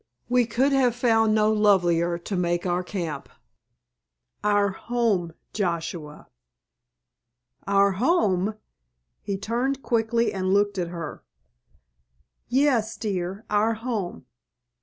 We 0.27 0.47
could 0.47 0.71
have 0.71 0.95
found 0.95 1.35
no 1.35 1.53
lovelier 1.53 2.17
to 2.17 2.35
make 2.35 2.65
our 2.65 2.83
camp." 2.83 3.29
"Our 4.43 4.69
home, 4.69 5.33
Joshua." 5.53 6.25
"Our 7.67 7.91
home?" 7.91 8.55
He 9.21 9.37
turned 9.37 9.83
quickly 9.83 10.33
and 10.33 10.51
looked 10.55 10.79
at 10.79 10.87
her. 10.87 11.23
"Yes, 12.49 12.97
dear, 12.97 13.45
our 13.51 13.75
home. 13.75 14.25